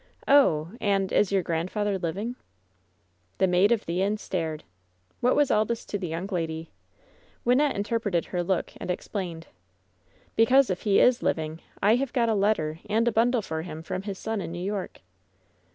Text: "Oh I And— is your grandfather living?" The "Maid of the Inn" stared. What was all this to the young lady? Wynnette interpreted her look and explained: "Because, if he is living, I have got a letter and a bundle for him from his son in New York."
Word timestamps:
"Oh 0.27 0.71
I 0.73 0.77
And— 0.83 1.11
is 1.11 1.31
your 1.31 1.43
grandfather 1.43 1.99
living?" 1.99 2.35
The 3.37 3.45
"Maid 3.45 3.71
of 3.71 3.85
the 3.85 4.01
Inn" 4.01 4.17
stared. 4.17 4.63
What 5.19 5.35
was 5.35 5.51
all 5.51 5.63
this 5.63 5.85
to 5.85 5.99
the 5.99 6.07
young 6.07 6.25
lady? 6.25 6.71
Wynnette 7.45 7.75
interpreted 7.75 8.25
her 8.33 8.41
look 8.41 8.73
and 8.77 8.89
explained: 8.89 9.45
"Because, 10.35 10.71
if 10.71 10.81
he 10.89 10.99
is 10.99 11.21
living, 11.21 11.61
I 11.83 11.97
have 11.97 12.13
got 12.13 12.29
a 12.29 12.33
letter 12.33 12.79
and 12.89 13.07
a 13.07 13.11
bundle 13.11 13.43
for 13.43 13.61
him 13.61 13.83
from 13.83 14.01
his 14.01 14.17
son 14.17 14.41
in 14.41 14.51
New 14.51 14.65
York." 14.65 15.01